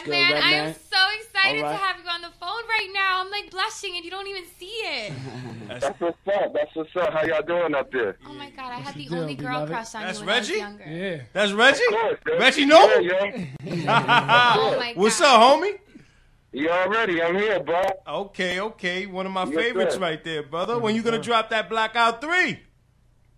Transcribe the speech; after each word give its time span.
Redman, 0.00 0.28
good, 0.28 0.42
I 0.42 0.50
am 0.52 0.74
so 0.74 0.98
excited 1.20 1.62
All 1.62 1.70
to 1.72 1.76
have 1.78 1.96
you 2.02 2.08
on 2.10 2.20
the 2.22 2.30
phone 2.40 2.48
right 2.68 2.88
now. 2.92 3.20
I'm 3.24 3.30
like 3.30 3.50
blushing 3.50 3.96
and 3.96 4.04
you 4.04 4.10
don't 4.10 4.26
even 4.26 4.44
see 4.58 4.66
it. 4.66 5.12
That's 5.68 6.00
what's 6.00 6.18
up. 6.34 6.52
That's 6.52 6.74
what's 6.74 6.96
up. 6.96 7.12
How 7.12 7.24
y'all 7.24 7.42
doing 7.42 7.74
up 7.74 7.90
there? 7.92 8.16
Oh 8.28 8.32
my 8.34 8.50
god, 8.50 8.72
I 8.72 8.80
had 8.80 8.94
the 8.94 9.08
the 9.08 9.16
only 9.20 9.34
girl 9.34 9.52
beloved? 9.66 9.70
crush 9.72 9.94
on 9.94 10.02
That's 10.02 10.20
you 10.20 10.26
when 10.26 10.34
I 10.34 10.38
Reggie? 10.38 10.52
was 10.52 10.60
younger. 10.60 10.84
Yeah. 10.86 11.20
That's 11.32 11.52
Reggie. 11.52 11.84
Of 11.88 11.92
course, 11.92 12.18
yeah. 12.28 12.34
Reggie 12.34 12.64
Noble. 12.66 13.00
Yeah, 13.02 13.24
yo. 13.24 13.44
Oh 13.66 14.76
my 14.78 14.92
god. 14.94 14.96
What's 15.00 15.20
up, 15.20 15.40
homie? 15.40 15.78
You 16.52 16.70
already? 16.70 17.20
I'm 17.20 17.34
here, 17.34 17.58
bro. 17.60 17.82
Okay, 18.06 18.60
okay. 18.60 19.06
One 19.06 19.26
of 19.26 19.32
my 19.32 19.44
Yes, 19.44 19.54
favorites 19.54 19.94
sir. 19.96 20.00
right 20.00 20.22
there, 20.22 20.42
brother. 20.44 20.78
When 20.78 20.94
you 20.94 21.02
gonna 21.02 21.18
drop 21.20 21.50
that 21.50 21.68
Blackout 21.68 22.20
Three? 22.20 22.60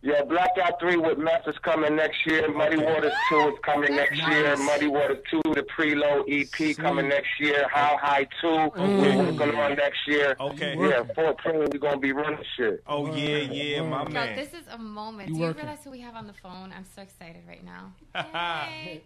Yeah, 0.02 0.22
Blackout 0.22 0.78
3 0.78 0.98
with 0.98 1.18
Meth 1.18 1.48
is 1.48 1.56
coming 1.62 1.96
next 1.96 2.24
year. 2.26 2.48
Muddy 2.52 2.76
Waters 2.76 3.12
2 3.28 3.36
is 3.48 3.54
coming 3.64 3.96
next 3.96 4.16
year. 4.28 4.56
Muddy 4.56 4.86
Waters 4.86 5.18
2, 5.30 5.40
the 5.46 5.62
preload 5.76 6.24
EP 6.28 6.76
coming 6.76 7.08
next 7.08 7.30
year. 7.40 7.66
How 7.72 7.96
High 8.00 8.28
2, 8.40 8.48
we're 8.76 9.16
working 9.16 9.58
on 9.58 9.74
next 9.74 9.98
year. 10.06 10.36
Okay. 10.38 10.76
Yeah, 10.78 11.02
14, 11.14 11.54
we're 11.58 11.66
going 11.68 11.94
to 11.94 11.98
be 11.98 12.12
running 12.12 12.38
shit. 12.56 12.82
Oh 12.86 13.12
yeah, 13.16 13.38
yeah, 13.38 13.80
my 13.82 14.04
Bro, 14.04 14.12
man. 14.12 14.36
this 14.36 14.48
is 14.54 14.66
a 14.70 14.78
moment. 14.78 15.28
You 15.30 15.34
Do 15.34 15.40
you 15.40 15.46
working. 15.46 15.62
realize 15.64 15.82
who 15.82 15.90
we 15.90 16.00
have 16.02 16.14
on 16.14 16.26
the 16.28 16.34
phone? 16.34 16.72
I'm 16.76 16.84
so 16.94 17.02
excited 17.02 17.42
right 17.48 17.64
now. 17.64 17.92
Yay. 18.14 19.02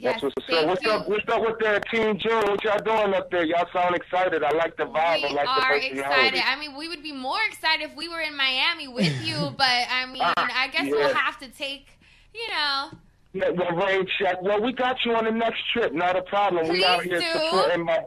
Yes, 0.00 0.22
what's 0.22 0.34
thank 0.46 0.60
up. 0.62 0.66
What's 0.68 0.82
you. 0.84 0.90
up? 0.90 1.08
What's 1.08 1.28
up 1.28 1.40
with 1.42 1.58
the 1.58 1.80
Team 1.90 2.18
June? 2.18 2.42
What 2.46 2.62
y'all 2.64 2.78
doing 2.78 3.14
up 3.14 3.30
there? 3.30 3.44
Y'all 3.44 3.68
sound 3.72 3.94
excited. 3.96 4.42
I 4.42 4.50
like 4.56 4.76
the 4.76 4.84
vibe. 4.84 5.22
we 5.22 5.28
I 5.28 5.32
like 5.32 5.48
are 5.48 5.80
the 5.80 5.86
excited. 5.98 6.42
I 6.46 6.58
mean, 6.58 6.76
we 6.76 6.88
would 6.88 7.02
be 7.02 7.12
more 7.12 7.38
excited 7.48 7.90
if 7.90 7.96
we 7.96 8.08
were 8.08 8.20
in 8.20 8.36
Miami 8.36 8.88
with 8.88 9.12
you, 9.26 9.52
but 9.58 9.66
I 9.90 10.06
mean, 10.06 10.22
I 10.22 10.68
guess 10.72 10.86
we'll 10.90 11.10
Ah, 11.10 11.14
have 11.14 11.38
to 11.40 11.48
take, 11.48 11.86
you 12.34 12.48
know. 12.48 12.90
Yeah, 13.34 13.50
well, 13.50 13.72
rain 13.86 14.06
check. 14.18 14.40
Well, 14.42 14.62
we 14.62 14.72
got 14.72 14.96
you 15.04 15.14
on 15.14 15.24
the 15.24 15.30
next 15.30 15.60
trip. 15.72 15.92
Not 15.92 16.16
a 16.16 16.22
problem. 16.22 16.68
we 16.68 16.84
out 16.84 17.02
here 17.04 17.20
do. 17.20 17.26
supporting 17.26 17.84
my. 17.84 18.00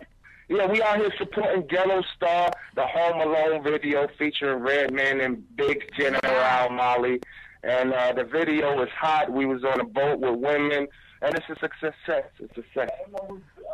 Yeah, 0.50 0.66
we 0.68 0.82
out 0.82 0.98
here 0.98 1.12
supporting 1.18 1.66
Gallo 1.68 2.02
Star, 2.16 2.52
the 2.76 2.86
Home 2.86 3.22
Alone 3.22 3.64
video 3.64 4.08
featuring 4.18 4.60
Redman 4.62 5.22
and 5.22 5.56
Big 5.56 5.90
General 5.98 6.70
Molly. 6.72 7.22
And 7.64 7.94
uh, 7.94 8.12
the 8.14 8.24
video 8.26 8.82
is 8.82 8.90
hot. 8.90 9.32
We 9.32 9.46
was 9.46 9.64
on 9.64 9.80
a 9.80 9.86
boat 9.86 10.20
with 10.20 10.40
women, 10.40 10.88
and 11.22 11.36
it's 11.36 11.46
a 11.50 11.56
success. 11.60 11.94
It's 12.40 12.52
a 12.58 12.62
success. 12.62 12.90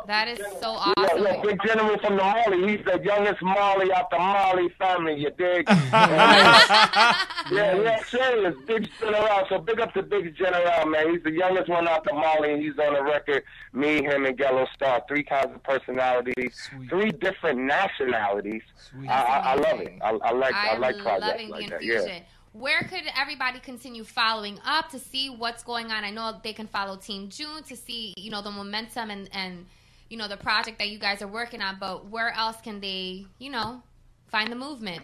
That 0.06 0.28
is 0.28 0.38
so 0.60 0.70
awesome. 0.70 1.22
yeah, 1.24 1.42
Big 1.42 1.58
General 1.66 1.98
from 1.98 2.16
the 2.16 2.22
Molly. 2.22 2.76
He's 2.76 2.84
the 2.84 3.00
youngest 3.02 3.42
Molly 3.42 3.92
out 3.92 4.10
the 4.10 4.18
Molly 4.18 4.68
family. 4.78 5.14
You 5.14 5.30
dig? 5.30 5.68
yeah, 5.68 7.26
yeah, 7.50 8.02
serious. 8.04 8.54
Big 8.66 8.88
General. 9.00 9.46
So 9.48 9.58
big 9.58 9.80
up 9.80 9.92
to 9.94 10.02
Big 10.02 10.36
General, 10.36 10.86
man. 10.86 11.10
He's 11.12 11.22
the 11.22 11.32
youngest 11.32 11.68
one 11.68 11.88
out 11.88 12.04
the 12.04 12.12
Molly, 12.12 12.52
and 12.52 12.62
he's 12.62 12.78
on 12.78 12.94
the 12.94 13.02
record. 13.02 13.42
Me, 13.72 14.02
him, 14.02 14.26
and 14.26 14.36
Gallo 14.36 14.66
Star. 14.74 15.02
Three 15.08 15.22
kinds 15.22 15.54
of 15.54 15.62
personalities. 15.62 16.68
Sweet. 16.70 16.88
Three 16.88 17.10
different 17.12 17.60
nationalities. 17.60 18.62
Sweet. 18.90 19.08
I, 19.08 19.22
I, 19.22 19.38
I 19.38 19.54
love 19.54 19.80
it. 19.80 19.92
I, 20.00 20.10
I 20.10 20.32
like. 20.32 20.54
I 20.54 20.68
I'm 20.70 20.80
like 20.80 20.98
projects 20.98 21.50
like 21.50 21.70
that. 21.70 21.82
Yeah. 21.82 22.20
Where 22.52 22.82
could 22.82 23.02
everybody 23.16 23.60
continue 23.60 24.04
following 24.04 24.58
up 24.64 24.90
to 24.90 24.98
see 24.98 25.28
what's 25.28 25.62
going 25.62 25.90
on? 25.90 26.04
I 26.04 26.10
know 26.10 26.40
they 26.42 26.52
can 26.52 26.66
follow 26.66 26.96
Team 26.96 27.28
June 27.28 27.62
to 27.64 27.76
see, 27.76 28.14
you 28.16 28.30
know, 28.30 28.42
the 28.42 28.50
momentum 28.50 29.10
and 29.10 29.28
and 29.32 29.66
you 30.08 30.16
know 30.16 30.28
the 30.28 30.36
project 30.36 30.78
that 30.78 30.88
you 30.88 30.98
guys 30.98 31.20
are 31.20 31.28
working 31.28 31.60
on. 31.60 31.76
But 31.78 32.06
where 32.06 32.30
else 32.30 32.56
can 32.62 32.80
they, 32.80 33.26
you 33.38 33.50
know, 33.50 33.82
find 34.28 34.50
the 34.50 34.56
movement? 34.56 35.02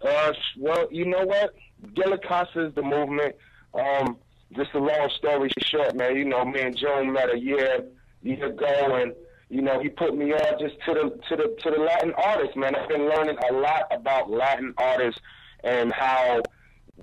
Uh, 0.00 0.32
well, 0.58 0.88
you 0.90 1.04
know 1.04 1.24
what? 1.24 1.54
Gilla 1.94 2.16
is 2.16 2.74
the 2.74 2.82
movement. 2.82 3.36
Um, 3.74 4.16
just 4.56 4.70
a 4.74 4.78
long 4.78 5.10
story 5.18 5.50
short, 5.58 5.94
man. 5.96 6.16
You 6.16 6.24
know, 6.24 6.44
me 6.44 6.62
and 6.62 6.76
Joan 6.76 7.12
met 7.12 7.32
a 7.32 7.38
year 7.38 7.84
year 8.22 8.46
ago, 8.46 8.96
and 8.96 9.12
you 9.50 9.60
know, 9.60 9.80
he 9.80 9.90
put 9.90 10.16
me 10.16 10.32
on 10.32 10.58
just 10.58 10.76
to 10.86 10.94
the 10.94 11.20
to 11.28 11.36
the 11.36 11.56
to 11.62 11.70
the 11.70 11.82
Latin 11.82 12.14
artists, 12.14 12.56
man. 12.56 12.74
I've 12.74 12.88
been 12.88 13.06
learning 13.06 13.36
a 13.50 13.52
lot 13.52 13.82
about 13.90 14.30
Latin 14.30 14.72
artists 14.78 15.20
and 15.64 15.92
how 15.92 16.42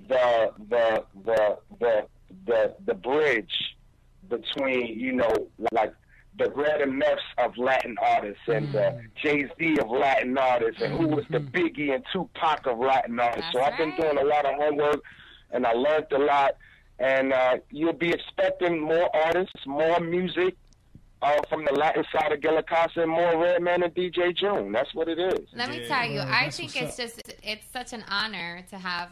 the 0.08 0.52
the 0.68 1.04
the 1.24 1.58
the 1.80 2.06
the 2.46 2.74
the 2.86 2.94
bridge 2.94 3.76
between 4.28 4.98
you 4.98 5.12
know 5.12 5.48
like 5.72 5.94
the 6.38 6.50
red 6.50 6.82
and 6.82 6.98
Meth 6.98 7.18
of 7.38 7.56
Latin 7.56 7.96
artists 8.02 8.42
and 8.46 8.70
the 8.72 9.00
Jay 9.22 9.48
Z 9.58 9.78
of 9.78 9.90
Latin 9.90 10.36
artists 10.36 10.82
and 10.82 10.92
who 10.92 11.08
was 11.08 11.24
the 11.30 11.38
Biggie 11.38 11.94
and 11.94 12.04
Tupac 12.12 12.66
of 12.66 12.78
Latin 12.78 13.18
artists. 13.18 13.50
so 13.52 13.62
I've 13.62 13.78
been 13.78 13.96
doing 13.96 14.18
a 14.18 14.24
lot 14.24 14.44
of 14.44 14.54
homework 14.56 15.02
and 15.50 15.66
I 15.66 15.72
learned 15.72 16.12
a 16.12 16.18
lot. 16.18 16.56
And 16.98 17.32
uh, 17.32 17.58
you'll 17.70 17.92
be 17.92 18.10
expecting 18.10 18.80
more 18.80 19.14
artists, 19.14 19.66
more 19.66 20.00
music 20.00 20.56
uh, 21.22 21.36
from 21.48 21.64
the 21.64 21.72
Latin 21.72 22.04
side 22.12 22.32
of 22.32 22.40
Gilla 22.40 22.62
Casa 22.62 23.02
and 23.02 23.10
more 23.10 23.36
red 23.40 23.52
Redman 23.54 23.82
and 23.84 23.94
DJ 23.94 24.36
June. 24.36 24.72
That's 24.72 24.94
what 24.94 25.08
it 25.08 25.18
is. 25.18 25.48
Let 25.54 25.70
me 25.70 25.80
Yeah. 25.80 25.88
tell 25.88 26.10
you, 26.10 26.20
I 26.20 26.50
think 26.50 26.74
what's 26.74 26.98
it's 26.98 27.16
just 27.16 27.32
it's 27.42 27.66
such 27.72 27.92
an 27.92 28.04
honor 28.08 28.64
to 28.70 28.78
have 28.78 29.10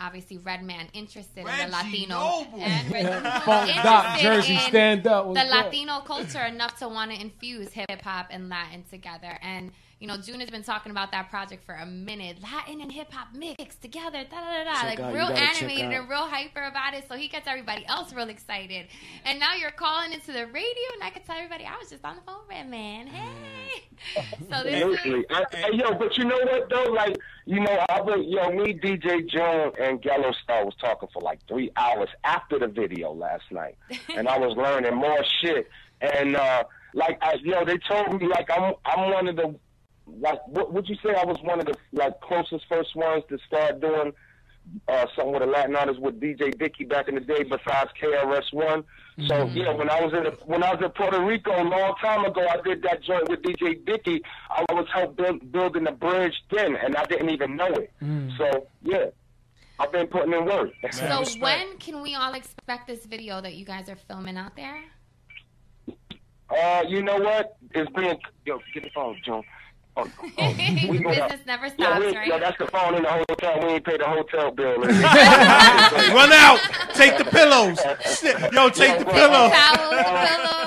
obviously 0.00 0.38
Redman 0.38 0.88
interested 0.92 1.40
in 1.40 1.44
the 1.46 1.68
Latino 1.68 2.18
Noble. 2.18 2.60
and 2.60 2.92
Reggie 2.92 3.04
Noble 3.04 3.30
Funk 3.40 3.70
Doc, 3.82 4.04
interested 4.18 4.22
Jersey, 4.22 4.54
in 4.54 4.60
stand 4.60 5.06
up. 5.06 5.26
the 5.26 5.32
What's? 5.32 5.50
Latino 5.50 6.00
culture 6.00 6.44
enough 6.44 6.78
to 6.78 6.88
want 6.88 7.12
to 7.12 7.20
infuse 7.20 7.72
hip 7.72 8.02
hop 8.02 8.28
and 8.30 8.48
Latin 8.48 8.84
together. 8.90 9.38
And 9.42 9.72
you 10.00 10.06
know, 10.06 10.16
June 10.16 10.40
has 10.40 10.48
been 10.48 10.62
talking 10.62 10.90
about 10.90 11.12
that 11.12 11.28
project 11.28 11.62
for 11.62 11.74
a 11.74 11.84
minute. 11.84 12.38
Latin 12.42 12.80
and 12.80 12.90
hip 12.90 13.12
hop 13.12 13.34
mixed 13.34 13.82
together, 13.82 14.24
da 14.30 14.40
da 14.40 14.64
da 14.64 14.72
da, 14.72 14.86
like 14.86 14.98
out, 14.98 15.12
real 15.12 15.26
animated 15.26 15.92
and 15.92 16.08
real 16.08 16.26
hyper 16.26 16.62
about 16.62 16.94
it. 16.94 17.04
So 17.06 17.16
he 17.16 17.28
gets 17.28 17.46
everybody 17.46 17.84
else 17.86 18.10
real 18.14 18.30
excited. 18.30 18.86
And 19.26 19.38
now 19.38 19.54
you're 19.56 19.70
calling 19.70 20.14
into 20.14 20.32
the 20.32 20.46
radio, 20.46 20.86
and 20.94 21.02
I 21.02 21.10
can 21.10 21.22
tell 21.22 21.36
everybody 21.36 21.66
I 21.66 21.76
was 21.76 21.90
just 21.90 22.02
on 22.02 22.16
the 22.16 22.22
phone 22.22 22.38
with 22.48 22.56
Redman. 22.56 23.08
Hey, 23.08 23.82
mm. 24.16 24.22
so 24.50 24.62
this 24.64 24.82
Absolutely. 24.82 25.20
is 25.20 25.26
I, 25.28 25.44
I, 25.54 25.70
yo, 25.74 25.92
but 25.98 26.16
you 26.16 26.24
know 26.24 26.38
what 26.44 26.70
though? 26.70 26.90
Like, 26.92 27.18
you 27.44 27.60
know, 27.60 27.84
I 27.90 28.00
was, 28.00 28.24
yo, 28.26 28.50
me, 28.52 28.72
DJ 28.72 29.28
June, 29.28 29.72
and 29.78 29.89
Gallo 29.98 30.32
Star 30.42 30.64
was 30.64 30.74
talking 30.80 31.08
for 31.12 31.22
like 31.22 31.40
three 31.48 31.70
hours 31.76 32.08
after 32.24 32.58
the 32.58 32.68
video 32.68 33.12
last 33.12 33.44
night, 33.50 33.76
and 34.14 34.28
I 34.28 34.38
was 34.38 34.56
learning 34.56 34.94
more 34.94 35.24
shit. 35.40 35.68
And 36.00 36.36
uh 36.36 36.64
like, 36.92 37.18
I, 37.22 37.34
yo, 37.42 37.64
they 37.64 37.78
told 37.78 38.20
me 38.20 38.26
like 38.26 38.50
I'm, 38.50 38.74
I'm 38.84 39.10
one 39.12 39.28
of 39.28 39.36
the, 39.36 39.54
like, 40.06 40.40
what 40.48 40.72
would 40.72 40.88
you 40.88 40.96
say? 40.96 41.14
I 41.14 41.24
was 41.24 41.36
one 41.42 41.60
of 41.60 41.66
the 41.66 41.76
like 41.92 42.20
closest 42.20 42.64
first 42.68 42.96
ones 42.96 43.24
to 43.28 43.38
start 43.46 43.80
doing. 43.80 44.12
Uh, 44.86 45.06
something 45.16 45.32
with 45.32 45.42
a 45.42 45.46
Latin 45.46 45.74
artist 45.74 45.98
with 46.00 46.20
DJ 46.20 46.56
Dicky 46.56 46.84
back 46.84 47.08
in 47.08 47.14
the 47.14 47.20
day, 47.20 47.42
besides 47.42 47.90
KRS 48.00 48.52
One. 48.52 48.84
So 49.26 49.46
you 49.46 49.64
know, 49.64 49.74
when 49.74 49.88
I 49.90 50.00
was 50.00 50.12
in 50.12 50.24
the, 50.24 50.30
when 50.44 50.62
I 50.62 50.74
was 50.74 50.82
in 50.84 50.90
Puerto 50.90 51.20
Rico 51.24 51.50
a 51.50 51.64
long 51.64 51.94
time 52.00 52.24
ago, 52.24 52.46
I 52.46 52.60
did 52.60 52.82
that 52.82 53.02
joint 53.02 53.28
with 53.28 53.42
DJ 53.42 53.84
Dicky. 53.84 54.22
I 54.50 54.64
was 54.72 54.86
helping 54.92 55.14
build, 55.24 55.52
building 55.52 55.84
the 55.84 55.92
bridge 55.92 56.34
then, 56.52 56.76
and 56.76 56.94
I 56.94 57.04
didn't 57.06 57.30
even 57.30 57.56
know 57.56 57.68
it. 57.68 57.90
So 58.38 58.66
yeah, 58.82 59.06
I've 59.80 59.90
been 59.90 60.06
putting 60.08 60.32
in 60.34 60.44
work. 60.44 60.70
So 60.92 61.20
respect. 61.20 61.42
when 61.42 61.78
can 61.78 62.02
we 62.02 62.14
all 62.14 62.34
expect 62.34 62.86
this 62.86 63.06
video 63.06 63.40
that 63.40 63.54
you 63.54 63.64
guys 63.64 63.88
are 63.88 63.96
filming 63.96 64.36
out 64.36 64.54
there? 64.54 64.78
Uh, 66.50 66.82
you 66.86 67.02
know 67.02 67.16
what? 67.16 67.56
It's 67.74 67.90
being 67.92 68.18
yo, 68.44 68.58
get 68.74 68.82
the 68.84 68.90
phone, 68.90 69.18
Joe. 69.24 69.42
Oh, 69.96 70.06
oh, 70.38 70.54
we 70.88 70.98
gonna- 70.98 71.08
Business 71.28 71.40
never 71.46 71.66
Yeah, 71.66 71.72
stops, 71.74 72.00
we, 72.04 72.16
right? 72.16 72.26
yo, 72.28 72.38
that's 72.38 72.58
the 72.58 72.66
phone 72.66 72.94
in 72.94 73.02
the 73.02 73.08
hotel. 73.10 73.60
We 73.60 73.66
ain't 73.74 73.84
paid 73.84 74.00
the 74.00 74.06
hotel 74.06 74.50
bill. 74.50 74.76
Run 74.80 76.32
out. 76.32 76.60
Take 76.94 77.16
the 77.18 77.24
pillows. 77.24 77.78
Yo, 78.52 78.68
take 78.68 78.98
the 78.98 79.04
Yo, 79.06 79.12
pillows. 79.12 79.50
Towels, 79.50 80.28
pillows, 80.28 80.59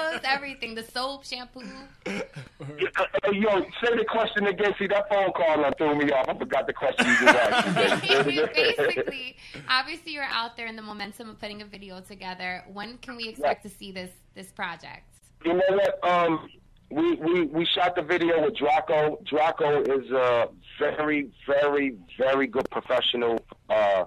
everything. 0.53 0.75
The 0.75 0.83
soap, 0.83 1.25
shampoo. 1.25 1.61
Uh, 2.05 3.31
yo, 3.31 3.61
say 3.83 3.95
the 3.95 4.05
question 4.07 4.47
again. 4.47 4.73
See 4.77 4.87
that 4.87 5.09
phone 5.09 5.31
call 5.31 5.71
threw 5.77 5.95
me 5.95 6.11
off. 6.11 6.29
I 6.29 6.37
forgot 6.37 6.67
the 6.67 6.73
question 6.73 7.07
you 7.07 7.15
just 7.19 7.35
asked. 7.35 7.75
Basically, 8.53 9.37
obviously, 9.69 10.13
you're 10.13 10.23
out 10.23 10.55
there 10.57 10.67
in 10.67 10.75
the 10.75 10.81
momentum 10.81 11.29
of 11.29 11.39
putting 11.39 11.61
a 11.61 11.65
video 11.65 11.99
together. 12.01 12.63
When 12.71 12.97
can 12.97 13.15
we 13.15 13.27
expect 13.27 13.63
to 13.63 13.69
see 13.69 13.91
this 13.91 14.11
this 14.35 14.51
project? 14.51 15.07
You 15.45 15.53
know 15.53 15.61
what? 15.69 16.09
Um, 16.09 16.49
we, 16.89 17.15
we 17.15 17.45
we 17.45 17.65
shot 17.65 17.95
the 17.95 18.01
video 18.01 18.43
with 18.43 18.55
Draco. 18.55 19.19
Draco 19.25 19.81
is 19.81 20.09
a 20.11 20.49
very, 20.79 21.31
very, 21.47 21.97
very 22.17 22.47
good 22.47 22.69
professional 22.69 23.43
uh, 23.69 24.05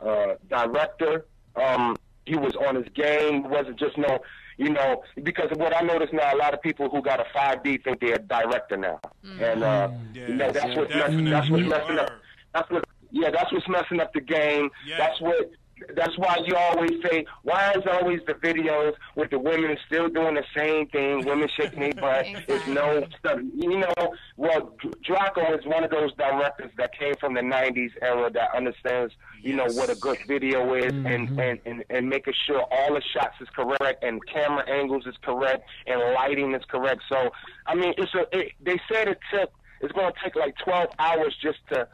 uh, 0.00 0.34
director. 0.48 1.26
Um, 1.56 1.96
he 2.24 2.36
was 2.36 2.54
on 2.56 2.76
his 2.76 2.86
game. 2.94 3.48
Wasn't 3.48 3.78
just 3.78 3.96
no, 3.96 4.20
you 4.58 4.70
know, 4.70 5.02
because 5.22 5.50
of 5.52 5.58
what 5.58 5.74
I 5.74 5.80
notice 5.80 6.10
now, 6.12 6.34
a 6.34 6.36
lot 6.36 6.52
of 6.52 6.60
people 6.60 6.90
who 6.90 7.00
got 7.00 7.20
a 7.20 7.24
5D 7.36 7.84
think 7.84 8.00
they're 8.00 8.16
a 8.16 8.18
director 8.18 8.76
now, 8.76 9.00
and 9.40 9.62
uh, 9.62 9.88
you 10.12 10.34
know 10.34 10.50
that's 10.50 10.76
what 10.76 10.88
definitely. 10.88 11.30
that's 11.30 11.48
what's 11.48 11.66
messing 11.66 11.98
up. 11.98 12.10
That's 12.52 12.70
what 12.70 12.84
yeah, 13.10 13.30
that's 13.30 13.52
what's 13.52 13.68
messing 13.68 14.00
up 14.00 14.12
the 14.12 14.20
game. 14.20 14.70
Yeah. 14.84 14.98
That's 14.98 15.20
what 15.20 15.50
that's 15.94 16.16
why 16.18 16.38
you 16.44 16.54
always 16.54 16.92
say, 17.04 17.24
why 17.42 17.72
is 17.72 17.82
always 17.90 18.20
the 18.26 18.34
videos 18.34 18.94
with 19.16 19.30
the 19.30 19.38
women 19.38 19.76
still 19.86 20.08
doing 20.08 20.34
the 20.34 20.44
same 20.56 20.86
thing, 20.88 21.24
women 21.24 21.48
shaking 21.56 21.80
their 21.80 21.92
butt? 22.00 22.26
It's 22.26 22.66
no 22.66 23.06
stuff. 23.18 23.40
You 23.54 23.78
know, 23.78 24.14
well, 24.36 24.74
Draco 25.04 25.54
is 25.56 25.64
one 25.66 25.84
of 25.84 25.90
those 25.90 26.12
directors 26.14 26.70
that 26.76 26.96
came 26.98 27.14
from 27.16 27.34
the 27.34 27.40
'90s 27.40 27.92
era 28.02 28.30
that 28.30 28.54
understands, 28.54 29.14
you 29.42 29.54
know, 29.56 29.66
what 29.66 29.90
a 29.90 29.94
good 29.96 30.18
video 30.26 30.74
is, 30.74 30.92
and, 30.92 31.04
mm-hmm. 31.04 31.40
and 31.40 31.60
and 31.64 31.84
and 31.90 32.08
making 32.08 32.34
sure 32.46 32.64
all 32.70 32.94
the 32.94 33.02
shots 33.12 33.36
is 33.40 33.48
correct 33.54 34.02
and 34.02 34.20
camera 34.26 34.68
angles 34.68 35.06
is 35.06 35.14
correct 35.22 35.64
and 35.86 36.00
lighting 36.14 36.54
is 36.54 36.62
correct. 36.68 37.02
So, 37.08 37.30
I 37.66 37.74
mean, 37.74 37.94
it's 37.96 38.14
a. 38.14 38.26
It, 38.36 38.52
they 38.60 38.80
said 38.90 39.08
it 39.08 39.18
took. 39.32 39.52
It's 39.80 39.92
going 39.92 40.12
to 40.12 40.18
take 40.22 40.34
like 40.34 40.56
12 40.64 40.88
hours 40.98 41.36
just 41.40 41.58
to 41.72 41.86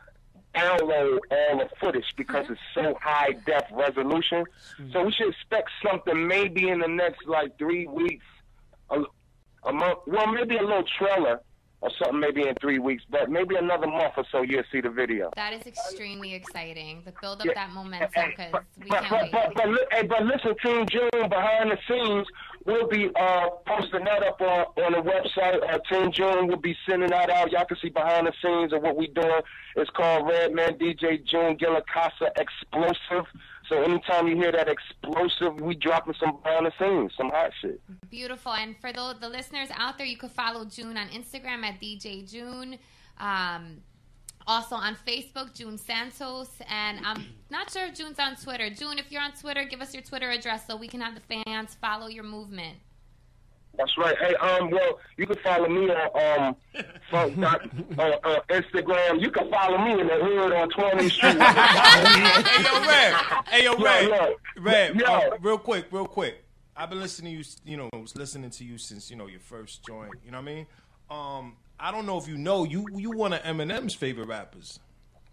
download 0.54 1.18
all 1.30 1.58
the 1.58 1.68
footage 1.80 2.14
because 2.16 2.44
mm-hmm. 2.44 2.52
it's 2.54 2.62
so 2.74 2.98
high 3.00 3.32
def 3.46 3.64
resolution. 3.72 4.44
So 4.92 5.04
we 5.04 5.12
should 5.12 5.28
expect 5.28 5.70
something 5.86 6.26
maybe 6.26 6.68
in 6.68 6.80
the 6.80 6.88
next 6.88 7.26
like 7.26 7.58
three 7.58 7.86
weeks, 7.86 8.24
a, 8.90 9.02
a 9.64 9.72
month. 9.72 9.98
Well, 10.06 10.26
maybe 10.32 10.56
a 10.56 10.62
little 10.62 10.84
trailer 10.98 11.40
or 11.84 11.90
something 12.02 12.18
maybe 12.18 12.48
in 12.48 12.54
three 12.62 12.78
weeks, 12.78 13.04
but 13.10 13.30
maybe 13.30 13.56
another 13.56 13.86
month 13.86 14.14
or 14.16 14.24
so 14.32 14.40
you'll 14.40 14.62
see 14.72 14.80
the 14.80 14.88
video. 14.88 15.30
That 15.36 15.52
is 15.52 15.66
extremely 15.66 16.32
exciting. 16.34 17.02
The 17.04 17.12
build 17.20 17.40
up 17.40 17.46
Yeah. 17.46 17.52
that 17.54 17.70
momentum 17.70 18.08
because 18.30 18.54
we 18.82 18.88
but, 18.88 19.04
can't 19.04 19.10
but, 19.10 19.22
wait. 19.22 19.32
but, 19.32 19.54
but, 19.54 19.68
li- 19.68 19.86
hey, 19.92 20.06
but 20.06 20.24
listen, 20.24 20.54
Team 20.64 20.86
June 20.86 21.28
behind 21.28 21.70
the 21.70 21.78
scenes, 21.86 22.26
we'll 22.64 22.88
be 22.88 23.10
uh, 23.14 23.48
posting 23.66 24.04
that 24.04 24.22
up 24.22 24.40
on, 24.40 24.84
on 24.84 24.92
the 24.92 25.10
website. 25.10 25.62
Uh, 25.62 25.78
Team 25.90 26.12
June 26.12 26.46
will 26.48 26.56
be 26.56 26.76
sending 26.88 27.10
that 27.10 27.30
out. 27.30 27.52
Y'all 27.52 27.64
can 27.64 27.76
see 27.80 27.90
behind 27.90 28.26
the 28.26 28.32
scenes 28.42 28.72
of 28.72 28.82
what 28.82 28.96
we 28.96 29.08
doing. 29.08 29.40
It's 29.76 29.90
called 29.90 30.28
Redman 30.28 30.78
DJ 30.78 31.24
June 31.24 31.56
Gilacasa 31.56 32.30
Explosive. 32.36 33.26
So 33.68 33.82
anytime 33.82 34.28
you 34.28 34.36
hear 34.36 34.52
that 34.52 34.68
explosive, 34.68 35.60
we 35.60 35.74
dropping 35.74 36.14
some 36.20 36.38
behind 36.42 36.66
the 36.66 36.72
scenes, 36.78 37.12
some 37.16 37.30
hot 37.30 37.50
shit. 37.60 37.80
Beautiful. 38.10 38.52
And 38.52 38.76
for 38.80 38.92
the, 38.92 39.16
the 39.20 39.28
listeners 39.28 39.68
out 39.74 39.96
there, 39.98 40.06
you 40.06 40.16
could 40.16 40.32
follow 40.32 40.64
June 40.64 40.96
on 40.96 41.08
Instagram 41.08 41.64
at 41.64 41.80
DJ 41.80 42.30
June. 42.30 42.78
Um, 43.18 43.78
also 44.46 44.74
on 44.74 44.96
Facebook, 45.06 45.54
June 45.54 45.78
Santos. 45.78 46.48
And 46.68 46.98
I'm 47.04 47.24
not 47.50 47.70
sure 47.70 47.86
if 47.86 47.94
June's 47.94 48.18
on 48.18 48.36
Twitter. 48.36 48.70
June, 48.70 48.98
if 48.98 49.10
you're 49.10 49.22
on 49.22 49.32
Twitter, 49.32 49.64
give 49.64 49.80
us 49.80 49.94
your 49.94 50.02
Twitter 50.02 50.30
address 50.30 50.66
so 50.66 50.76
we 50.76 50.88
can 50.88 51.00
have 51.00 51.14
the 51.14 51.42
fans 51.44 51.76
follow 51.80 52.06
your 52.08 52.24
movement. 52.24 52.76
That's 53.76 53.98
right. 53.98 54.16
Hey, 54.18 54.36
um, 54.36 54.70
well, 54.70 55.00
you 55.16 55.26
can 55.26 55.36
follow 55.38 55.68
me 55.68 55.90
on 55.90 56.48
um, 56.76 56.84
funk 57.10 57.40
dot, 57.40 57.68
uh, 57.98 58.02
uh, 58.22 58.40
Instagram. 58.48 59.20
You 59.20 59.32
can 59.32 59.50
follow 59.50 59.78
me 59.78 60.00
in 60.00 60.06
the 60.06 60.14
hood 60.14 60.52
on 60.52 60.70
20th 60.70 61.10
Street. 61.10 61.36
hey 62.48 62.62
yo, 62.62 62.86
Red. 62.86 63.14
Hey 63.48 63.64
yo, 63.64 63.76
Red. 63.76 64.08
yeah. 64.08 64.28
Red. 64.58 65.00
Yeah. 65.00 65.10
uh, 65.10 65.30
real 65.40 65.58
quick, 65.58 65.86
real 65.90 66.06
quick. 66.06 66.44
I've 66.76 66.88
been 66.90 67.00
listening 67.00 67.32
to 67.32 67.38
you. 67.38 67.44
You 67.64 67.76
know, 67.78 67.88
was 68.00 68.14
listening 68.14 68.50
to 68.50 68.64
you 68.64 68.78
since 68.78 69.10
you 69.10 69.16
know 69.16 69.26
your 69.26 69.40
first 69.40 69.84
joint. 69.84 70.12
You 70.24 70.30
know 70.30 70.38
what 70.40 70.48
I 70.50 70.54
mean? 70.54 70.66
Um, 71.10 71.56
I 71.84 71.90
don't 71.90 72.06
know 72.06 72.16
if 72.16 72.26
you 72.26 72.38
know 72.38 72.64
you 72.64 72.86
you 72.96 73.10
one 73.10 73.34
of 73.34 73.42
Eminem's 73.42 73.94
favorite 73.94 74.26
rappers. 74.26 74.80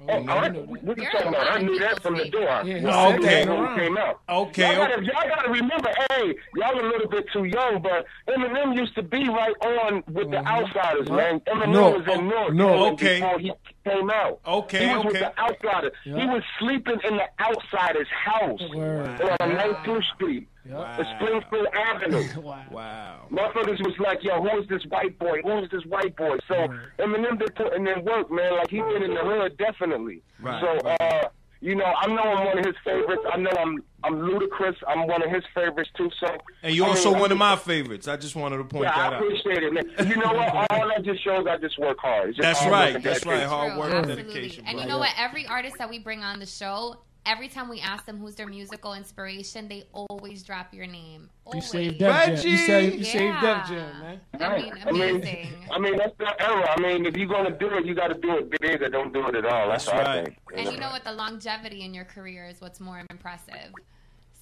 Oh, 0.01 0.05
oh 0.09 0.27
I, 0.27 0.49
what 0.49 0.97
you 0.97 1.03
You're 1.03 1.11
talking 1.11 1.27
about? 1.29 1.49
I 1.49 1.61
knew 1.61 1.79
that 1.79 2.01
from 2.01 2.17
the 2.17 2.27
door. 2.27 2.41
Yeah, 2.41 2.63
he 2.63 2.83
Well, 2.83 3.11
said 3.11 3.21
that 3.21 3.47
when 3.47 3.59
around. 3.59 3.79
it 3.79 3.83
came 3.83 3.97
out. 3.97 4.19
Okay, 4.27 4.75
Y'all 4.75 4.87
gotta, 4.87 5.05
y'all 5.05 5.29
gotta 5.29 5.49
remember, 5.49 5.89
hey, 6.09 6.35
y'all 6.57 6.77
a 6.77 6.87
little 6.87 7.07
bit 7.07 7.25
too 7.31 7.45
young, 7.45 7.81
but 7.81 8.05
Eminem 8.27 8.75
used 8.75 8.95
to 8.95 9.03
be 9.03 9.29
right 9.29 9.55
on 9.61 10.03
with 10.11 10.31
the 10.31 10.37
mm-hmm. 10.37 10.47
Outsidaz, 10.47 11.09
man. 11.15 11.39
Eminem 11.41 11.71
No, 11.71 11.89
was 11.91 12.17
in 12.17 12.27
North 12.27 12.53
no. 12.53 12.91
Okay. 12.93 13.21
before 13.21 13.39
he 13.39 13.53
came 13.85 14.09
out. 14.09 14.39
Okay, 14.45 14.89
he 14.89 14.95
was 14.95 15.05
with 15.05 15.13
the 15.19 15.33
Outsidaz. 15.37 15.91
He 16.03 16.11
was 16.11 16.43
sleeping 16.59 16.99
in 17.07 17.17
the 17.17 17.27
Outsidaz' 17.39 18.07
house 18.07 18.61
Word. 18.75 19.21
on 19.39 19.51
19th 19.51 20.03
Street, 20.15 20.47
Yeah. 20.67 20.95
the 20.97 21.05
Springfield 21.15 21.67
Avenue. 21.73 22.23
Wow. 22.41 22.63
Wow. 22.71 23.27
Motherfuckers 23.31 23.79
was 23.83 23.95
like, 23.99 24.23
yo, 24.23 24.41
who 24.41 24.59
is 24.61 24.67
this 24.67 24.83
white 24.89 25.17
boy? 25.19 25.41
Who 25.43 25.59
is 25.63 25.69
this 25.71 25.83
white 25.85 26.15
boy? 26.15 26.37
So 26.47 26.67
Eminem 26.99 27.37
been 27.39 27.49
putting 27.55 27.87
in 27.87 28.03
work, 28.05 28.31
man. 28.31 28.57
Like 28.57 28.69
he 28.69 28.79
been 28.81 29.03
in 29.03 29.13
the 29.13 29.21
hood, 29.21 29.57
definitely. 29.57 30.21
Right, 30.39 30.61
so, 30.61 30.79
right. 30.87 31.01
uh, 31.01 31.29
you 31.61 31.75
know, 31.75 31.85
I 31.85 32.07
know 32.07 32.21
I'm 32.23 32.45
one 32.47 32.57
of 32.59 32.65
his 32.65 32.75
favorites. 32.83 33.21
I 33.31 33.37
know 33.37 33.51
I'm 33.59 33.83
I'm 34.03 34.19
ludicrous. 34.19 34.75
I'm 34.87 35.05
one 35.07 35.21
of 35.23 35.29
his 35.29 35.43
favorites 35.53 35.91
too. 35.95 36.09
So, 36.19 36.27
And 36.63 36.73
you 36.75 36.85
I 36.85 36.89
also 36.89 37.11
mean, 37.11 37.19
one 37.19 37.31
of 37.31 37.37
my 37.37 37.55
favorites. 37.55 38.07
I 38.07 38.17
just 38.17 38.35
wanted 38.35 38.57
to 38.57 38.63
point 38.63 38.85
Yeah, 38.85 38.95
that 38.95 39.13
I 39.13 39.15
out. 39.17 39.21
appreciate 39.23 39.61
it, 39.63 39.71
man. 39.73 39.83
You 40.09 40.15
know 40.17 40.33
what? 40.33 40.49
All 40.71 40.87
that 40.87 41.03
just 41.03 41.23
shows 41.23 41.45
I 41.47 41.57
just 41.57 41.77
work 41.77 41.99
hard. 41.99 42.29
It's 42.29 42.37
just 42.37 42.45
That's 42.47 42.59
hard 42.59 42.71
work 42.71 42.79
right. 42.81 42.95
and 42.95 43.03
That's 43.03 43.25
right. 43.27 43.43
Hard 43.43 43.77
work 43.77 43.91
and 43.91 43.97
absolutely. 44.09 44.23
dedication. 44.33 44.65
And 44.65 44.75
bro. 44.77 44.81
you 44.83 44.89
know 44.89 44.97
what? 44.97 45.11
Every 45.17 45.45
artist 45.45 45.77
that 45.77 45.89
we 45.89 45.99
bring 45.99 46.23
on 46.23 46.39
the 46.39 46.47
show, 46.47 46.95
every 47.25 47.47
time 47.47 47.69
we 47.69 47.79
ask 47.79 48.05
them 48.05 48.17
who's 48.17 48.35
their 48.35 48.47
musical 48.47 48.93
inspiration, 48.93 49.67
they 49.67 49.83
always 49.93 50.43
drop 50.43 50.73
your 50.73 50.87
name. 50.87 51.29
You 51.53 51.61
saved 51.61 51.99
Def 51.99 52.25
Jam. 52.25 52.51
You 52.51 52.57
saved, 52.57 52.95
you 52.95 52.99
Yeah. 53.05 53.11
saved 53.11 53.41
Def 53.41 53.67
Jam, 53.67 53.99
man. 53.99 54.21
I 54.39 54.57
mean, 54.57 54.73
I 54.85 54.91
mean, 54.91 55.01
amazing. 55.15 55.53
I 55.71 55.79
mean 55.79 55.97
that's 55.97 56.17
the 56.17 56.41
era. 56.41 56.75
I 56.77 56.79
mean, 56.81 57.05
if 57.05 57.15
you're 57.15 57.27
gonna 57.27 57.51
do 57.57 57.73
it, 57.77 57.85
you 57.85 57.93
got 57.95 58.07
to 58.07 58.15
do 58.15 58.37
it 58.37 58.59
big 58.61 58.81
or 58.81 58.89
don't 58.89 59.13
do 59.13 59.27
it 59.27 59.35
at 59.35 59.45
all. 59.45 59.69
That's, 59.69 59.85
That's 59.85 59.97
what 59.97 60.07
I 60.07 60.15
right. 60.17 60.25
think. 60.25 60.37
And 60.55 60.71
you 60.73 60.79
know 60.79 60.89
what? 60.89 61.03
The 61.03 61.13
longevity 61.13 61.83
in 61.83 61.93
your 61.93 62.05
career 62.05 62.47
is 62.47 62.61
what's 62.61 62.79
more 62.79 63.03
impressive. 63.09 63.71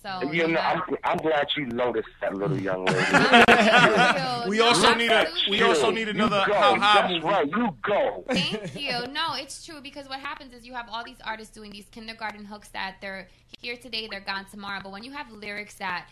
So 0.02 0.32
You 0.32 0.48
know, 0.48 0.54
yeah. 0.54 0.82
I'm, 0.88 0.98
I'm 1.04 1.18
glad 1.18 1.48
you 1.58 1.66
noticed 1.66 2.08
that 2.22 2.34
little 2.34 2.58
young 2.70 2.86
lady. 2.86 3.00
We 4.50 4.58
No, 4.58 4.66
also 4.68 4.94
need 4.96 5.12
a 5.12 5.16
absolutely. 5.28 5.52
we 5.58 5.62
also 5.64 5.92
need 5.92 6.08
another 6.10 6.40
you 6.48 6.48
go. 6.48 6.54
how 6.54 6.80
high 6.80 7.08
movie. 7.10 7.26
right. 7.26 7.48
You 7.48 7.76
go. 7.82 8.24
Thank 8.30 8.76
you. 8.80 9.08
No, 9.12 9.34
it's 9.36 9.66
true 9.66 9.82
because 9.82 10.08
what 10.08 10.20
happens 10.20 10.54
is 10.54 10.66
you 10.66 10.74
have 10.74 10.88
all 10.90 11.04
these 11.04 11.18
artists 11.26 11.54
doing 11.54 11.72
these 11.72 11.88
kindergarten 11.92 12.46
hooks 12.46 12.70
that 12.70 12.96
they're 13.02 13.28
here 13.60 13.76
today, 13.76 14.08
they're 14.10 14.22
gone 14.22 14.46
tomorrow. 14.50 14.80
But 14.82 14.92
when 14.92 15.04
you 15.04 15.12
have 15.12 15.30
lyrics 15.32 15.76
that 15.76 16.08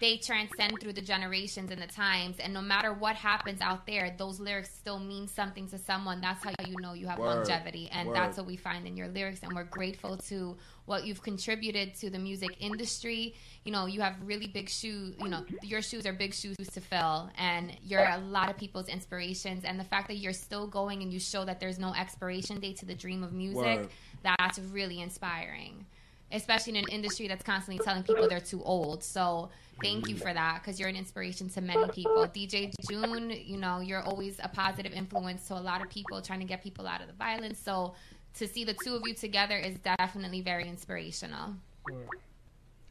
they 0.00 0.16
transcend 0.16 0.80
through 0.80 0.92
the 0.92 1.00
generations 1.00 1.70
and 1.70 1.80
the 1.80 1.86
times, 1.86 2.38
and 2.38 2.52
no 2.52 2.60
matter 2.62 2.92
what 2.92 3.16
happens 3.16 3.60
out 3.60 3.86
there, 3.86 4.14
those 4.16 4.40
lyrics 4.40 4.70
still 4.70 4.98
mean 4.98 5.26
something 5.26 5.66
to 5.68 5.78
someone. 5.78 6.20
That's 6.20 6.42
how 6.44 6.52
you 6.66 6.76
know 6.80 6.92
you 6.92 7.06
have 7.06 7.18
Word. 7.18 7.36
longevity, 7.36 7.88
and 7.92 8.08
Word. 8.08 8.16
that's 8.16 8.36
what 8.36 8.46
we 8.46 8.56
find 8.56 8.86
in 8.86 8.96
your 8.96 9.08
lyrics. 9.08 9.42
And 9.42 9.52
we're 9.54 9.64
grateful 9.64 10.16
to 10.16 10.56
what 10.86 11.04
you've 11.04 11.22
contributed 11.22 11.94
to 11.96 12.10
the 12.10 12.18
music 12.18 12.56
industry. 12.60 13.34
You 13.64 13.72
know, 13.72 13.86
you 13.86 14.00
have 14.00 14.14
really 14.24 14.46
big 14.46 14.68
shoes. 14.68 15.14
You 15.18 15.28
know, 15.28 15.44
your 15.62 15.82
shoes 15.82 16.06
are 16.06 16.12
big 16.12 16.34
shoes 16.34 16.56
to 16.56 16.80
fill, 16.80 17.30
and 17.38 17.72
you're 17.82 18.08
a 18.08 18.18
lot 18.18 18.50
of 18.50 18.56
people's 18.56 18.88
inspirations. 18.88 19.64
And 19.64 19.78
the 19.78 19.84
fact 19.84 20.08
that 20.08 20.16
you're 20.16 20.32
still 20.32 20.66
going 20.66 21.02
and 21.02 21.12
you 21.12 21.20
show 21.20 21.44
that 21.44 21.60
there's 21.60 21.78
no 21.78 21.94
expiration 21.94 22.60
date 22.60 22.78
to 22.78 22.86
the 22.86 22.94
dream 22.94 23.22
of 23.22 23.32
music, 23.32 23.64
Word. 23.80 23.88
that's 24.22 24.58
really 24.58 25.00
inspiring. 25.00 25.86
Especially 26.32 26.76
in 26.76 26.84
an 26.84 26.90
industry 26.90 27.26
that's 27.26 27.42
constantly 27.42 27.84
telling 27.84 28.02
people 28.02 28.28
they're 28.28 28.40
too 28.40 28.62
old. 28.62 29.02
So 29.02 29.50
thank 29.82 30.08
you 30.08 30.16
for 30.16 30.32
that 30.32 30.60
because 30.62 30.78
you're 30.78 30.88
an 30.88 30.96
inspiration 30.96 31.48
to 31.50 31.60
many 31.60 31.88
people. 31.88 32.26
DJ 32.26 32.72
June, 32.88 33.30
you 33.30 33.56
know, 33.56 33.80
you're 33.80 34.02
always 34.02 34.38
a 34.42 34.48
positive 34.48 34.92
influence 34.92 35.48
to 35.48 35.54
a 35.54 35.60
lot 35.60 35.82
of 35.82 35.90
people, 35.90 36.22
trying 36.22 36.40
to 36.40 36.46
get 36.46 36.62
people 36.62 36.86
out 36.86 37.00
of 37.00 37.08
the 37.08 37.14
violence. 37.14 37.58
So 37.58 37.94
to 38.34 38.46
see 38.46 38.64
the 38.64 38.76
two 38.84 38.94
of 38.94 39.02
you 39.04 39.14
together 39.14 39.56
is 39.56 39.76
definitely 39.78 40.40
very 40.40 40.68
inspirational. 40.68 41.54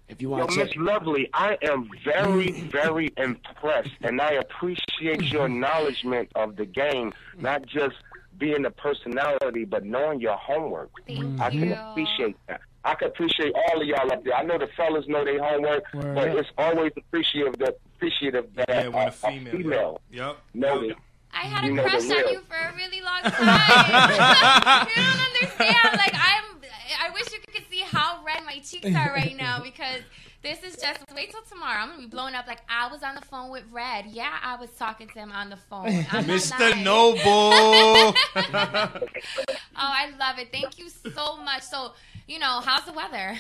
If 0.10 0.22
you 0.22 0.32
Yo, 0.32 0.38
want 0.38 0.52
to 0.52 0.66
Miss 0.66 0.76
Lovely, 0.76 1.30
I 1.34 1.58
am 1.62 1.90
very, 2.04 2.52
very 2.72 3.14
impressed, 3.18 3.92
and 4.02 4.20
I 4.20 4.32
appreciate 4.34 5.22
your 5.24 5.46
acknowledgement 5.46 6.32
of 6.36 6.56
the 6.56 6.66
game, 6.66 7.14
not 7.38 7.66
just 7.66 7.96
being 8.38 8.66
a 8.66 8.72
personality, 8.72 9.66
but 9.66 9.86
knowing 9.86 10.20
your 10.20 10.36
homework. 10.36 10.90
Thank 11.06 11.40
I 11.40 11.50
you. 11.50 11.60
can 11.60 11.72
appreciate 11.74 12.36
that. 12.48 12.62
I 12.86 12.96
can 12.96 13.10
appreciate 13.10 13.54
all 13.54 13.82
of 13.82 13.88
y'all 13.88 14.12
up 14.12 14.24
there. 14.24 14.36
I 14.36 14.44
know 14.44 14.58
the 14.58 14.68
fellas 14.78 15.06
know 15.08 15.26
their 15.26 15.44
homework, 15.44 15.84
Word. 15.94 16.16
but 16.16 16.28
it's 16.30 16.50
always 16.58 16.92
appreciative 16.96 17.58
that 17.60 17.78
appreciative 17.96 18.46
that 18.56 18.70
Yeah, 18.70 18.88
when 18.88 19.08
a, 19.08 19.08
a 19.08 19.12
female. 19.12 19.52
female 19.52 20.02
Yep. 20.12 20.38
know 20.54 20.82
Yep. 20.82 20.92
it. 20.92 20.98
I 21.32 21.42
had 21.46 21.66
You 21.66 21.80
a 21.80 21.84
crush 21.84 22.10
on 22.10 22.30
you 22.34 22.42
for 22.50 22.56
a 22.56 22.76
really 22.76 23.02
long 23.02 23.22
time. 23.22 23.30
you 24.88 24.96
don't 24.96 25.22
understand. 25.30 25.98
Like 25.98 26.16
I'm. 26.16 26.58
I 27.02 27.12
wish 27.14 27.32
you 27.32 27.38
could 27.54 27.64
see 27.70 27.82
how 27.82 28.24
red 28.26 28.44
my 28.46 28.60
cheeks 28.60 28.88
are 28.88 29.14
right 29.14 29.36
now 29.38 29.62
because 29.64 30.02
this 30.42 30.64
is 30.64 30.76
just. 30.82 31.00
Wait 31.16 31.30
till 31.30 31.42
tomorrow. 31.44 31.82
I'm 31.84 31.90
gonna 31.90 32.02
be 32.02 32.08
blowing 32.08 32.34
up. 32.34 32.48
Like 32.48 32.62
I 32.68 32.88
was 32.92 33.04
on 33.04 33.14
the 33.14 33.22
phone 33.22 33.52
with 33.52 33.64
Red. 33.72 34.08
Yeah, 34.08 34.38
I 34.42 34.56
was 34.56 34.72
talking 34.72 35.08
to 35.10 35.14
him 35.20 35.32
on 35.32 35.50
the 35.52 35.58
phone. 35.58 35.88
I'm 36.12 36.26
not 36.26 36.36
Mr. 36.38 36.60
lying. 36.60 36.84
Noble. 36.84 38.16
Oh, 39.82 39.88
I 39.94 40.10
love 40.20 40.40
it. 40.40 40.52
Thank 40.52 40.78
you 40.78 40.90
so 40.90 41.38
much. 41.38 41.62
So, 41.64 41.94
you 42.30 42.38
know, 42.40 42.62
how's 42.64 42.86
the 42.86 42.94
weather? 42.94 43.36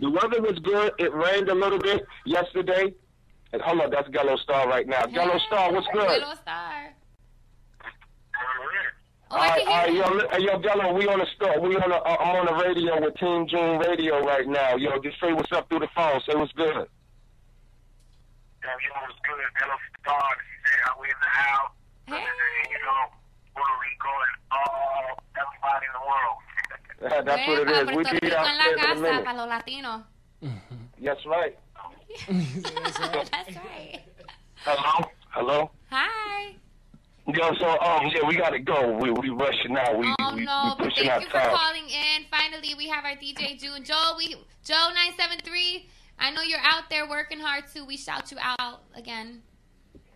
The 0.00 0.10
weather 0.10 0.40
was 0.40 0.58
good. 0.60 0.92
It 0.98 1.12
rained 1.14 1.48
a 1.48 1.54
little 1.54 1.78
bit 1.78 2.06
yesterday. 2.26 2.92
And 3.52 3.60
hold 3.62 3.80
on, 3.80 3.90
that's 3.90 4.08
Gallo 4.10 4.36
Star 4.36 4.68
right 4.68 4.86
now. 4.86 5.06
Gallo 5.06 5.38
Star, 5.46 5.72
what's 5.72 5.86
good? 5.92 6.06
Hello, 6.08 6.34
Star. 6.42 6.92
Oh, 9.32 9.36
All 9.36 9.42
I 9.42 9.48
right, 9.48 9.64
can 9.66 9.92
hear 9.94 10.02
yo, 10.02 10.10
you. 10.10 10.18
li- 10.18 10.26
hey, 10.32 10.42
yo, 10.42 10.58
Gallo, 10.58 10.92
we 10.92 11.06
on 11.08 11.18
the 11.20 11.26
store. 11.36 11.60
We 11.60 11.76
on 11.76 11.88
the, 11.90 11.96
uh, 12.02 12.16
I'm 12.20 12.36
on 12.36 12.46
the 12.46 12.64
radio 12.64 13.00
with 13.00 13.14
Team 13.16 13.46
June 13.48 13.78
Radio 13.78 14.20
right 14.24 14.46
now. 14.46 14.76
Yo, 14.76 14.98
just 15.00 15.20
say 15.20 15.32
what's 15.32 15.52
up 15.52 15.68
through 15.68 15.80
the 15.80 15.88
phone. 15.94 16.20
Say 16.28 16.34
what's 16.34 16.52
good. 16.52 16.66
Yeah, 18.62 18.76
you 18.76 18.90
know 18.90 19.00
what's 19.06 19.18
good. 19.22 19.38
Hello, 19.58 19.74
Star. 20.02 20.18
Yeah, 20.20 20.92
we 21.00 21.06
in 21.06 21.14
the 21.22 21.30
house. 21.30 21.70
Hey. 22.06 22.14
You 22.70 22.78
know, 22.82 22.89
Puerto 27.24 27.62
Rico 27.62 27.62
and 27.62 27.68
all 27.68 27.68
everybody 27.68 27.68
in 27.68 27.68
the 27.68 27.68
world. 27.68 27.68
That's 27.68 27.68
what 27.68 27.68
it 27.68 27.68
Epa, 27.68 27.82
is. 27.82 27.86
We 27.86 27.92
Puerto 27.94 28.10
be 28.10 28.26
Rico 28.26 28.36
en 28.36 28.56
la 28.58 28.64
in 28.64 28.70
a 28.70 28.82
casa 28.82 29.00
minute. 29.00 29.24
para 29.24 29.36
los 29.36 29.48
latinos. 29.48 30.02
That's 31.02 31.26
right. 31.26 31.56
That's 32.28 33.56
right. 33.56 34.00
Hello? 34.64 35.10
Hello? 35.30 35.70
Hi. 35.90 36.54
Yo, 37.26 37.54
so 37.54 37.68
um, 37.80 38.10
yeah, 38.12 38.26
we 38.26 38.36
gotta 38.36 38.58
go. 38.58 38.96
We 38.98 39.10
we 39.12 39.30
rushing 39.30 39.76
out. 39.76 39.96
We 39.98 40.12
Oh 40.18 40.34
we, 40.34 40.44
no, 40.44 40.62
we 40.64 40.70
but 40.70 40.78
pushing 40.78 41.06
thank 41.08 41.22
you 41.22 41.28
for 41.28 41.34
time. 41.38 41.54
calling 41.56 41.84
in. 41.88 42.24
Finally, 42.30 42.74
we 42.76 42.88
have 42.88 43.04
our 43.04 43.12
DJ 43.14 43.58
June. 43.60 43.84
Joe, 43.84 44.14
we 44.18 44.34
Joe 44.64 44.88
nine 44.94 45.12
seven 45.16 45.38
three. 45.44 45.88
I 46.18 46.30
know 46.32 46.42
you're 46.42 46.58
out 46.62 46.90
there 46.90 47.08
working 47.08 47.38
hard 47.38 47.64
too. 47.72 47.84
We 47.86 47.96
shout 47.96 48.30
you 48.32 48.38
out 48.40 48.80
again. 48.96 49.42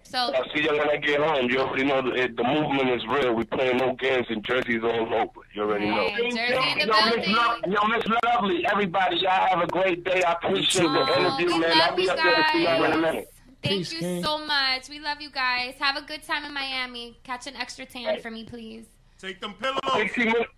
So 0.05 0.19
I'll 0.19 0.45
see 0.55 0.63
you 0.63 0.71
when 0.71 0.89
I 0.89 0.97
get 0.97 1.19
home. 1.21 1.51
You 1.51 1.61
already 1.61 1.85
know 1.85 2.03
the, 2.03 2.29
the 2.37 2.45
movement 2.45 2.91
is 2.91 3.03
real. 3.07 3.33
We 3.35 3.45
playing 3.45 3.79
no 3.79 3.95
games 3.95 4.27
and 4.29 4.45
jerseys 4.45 4.83
all 4.85 5.13
over. 5.15 5.31
You 5.55 5.63
already 5.63 5.87
know. 5.91 6.09
Hey, 6.09 6.31
Jersey 6.31 6.81
in 6.83 6.89
yo, 6.89 7.05
Miss 7.07 7.15
building. 7.15 7.33
Lo- 7.33 7.57
yo, 7.67 7.89
Miss 7.89 8.05
Lovely, 8.25 8.67
everybody, 8.71 9.17
y'all 9.17 9.47
have 9.49 9.61
a 9.61 9.67
great 9.67 10.05
day. 10.05 10.23
I 10.23 10.33
appreciate 10.33 10.85
Oh, 10.87 10.93
the 10.93 11.19
interview, 11.21 11.59
man. 11.59 11.73
I'll 11.81 11.97
be 11.97 12.03
you 12.03 12.11
up 12.11 12.17
there 12.19 12.35
to 12.37 12.45
see 12.53 12.63
y'all 12.65 12.85
in 12.85 12.93
a 12.93 12.97
minute. 12.99 13.29
Thank 13.63 13.79
Peace, 13.79 13.93
you 13.95 13.99
King. 14.01 14.23
so 14.23 14.39
much. 14.45 14.89
We 14.91 15.01
love 15.01 15.21
you 15.23 15.31
guys. 15.31 15.75
Have 15.81 15.97
a 15.97 16.03
good 16.03 16.23
time 16.23 16.45
in 16.45 16.53
Miami. 16.53 17.19
Catch 17.25 17.47
an 17.47 17.57
extra 17.57 17.87
tan 17.87 18.21
for 18.21 18.31
me, 18.31 18.45
please. 18.45 18.85
Take 19.19 19.41
them 19.41 19.55
pillows. 19.55 19.81
15 19.95 20.25
minutes, 20.27 20.51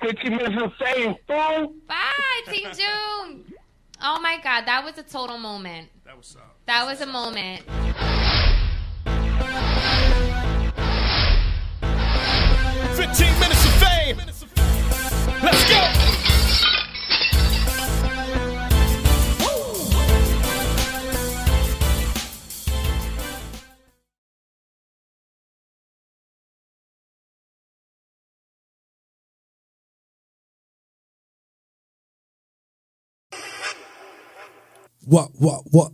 15 0.00 0.36
minutes 0.36 0.62
of 0.62 0.72
fame, 0.74 1.14
fool. 1.28 1.72
Bye, 1.86 2.52
Team 2.52 2.68
June. 2.74 3.44
Oh 4.02 4.18
my 4.20 4.38
God, 4.42 4.66
that 4.66 4.82
was 4.84 4.98
a 4.98 5.04
total 5.04 5.38
moment. 5.38 5.88
That 6.04 6.16
was 6.16 6.34
up. 6.36 6.56
That 6.66 6.84
was 6.84 7.00
a 7.00 7.06
moment. 7.06 7.62
Fifteen 13.14 13.38
minutes 13.40 13.64
of 13.66 13.72
fame. 13.72 14.16
Let's 15.42 15.68
go. 15.68 15.80
What, 35.04 35.30
what, 35.38 35.64
what? 35.70 35.92